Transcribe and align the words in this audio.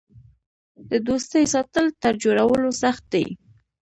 د 0.89 0.91
دوستۍ 1.07 1.43
ساتل 1.53 1.85
تر 2.01 2.13
جوړولو 2.23 2.69
سخت 2.83 3.03
دي. 3.13 3.25